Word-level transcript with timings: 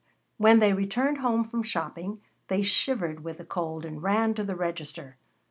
When 0.37 0.57
they 0.61 0.73
returned 0.73 1.19
home 1.19 1.43
from 1.43 1.61
shopping, 1.61 2.21
they 2.47 2.63
shivered 2.63 3.23
with 3.23 3.37
the 3.37 3.45
cold 3.45 3.85
and 3.85 4.01
ran 4.01 4.33
to 4.33 4.43
the 4.43 4.55
register. 4.55 5.17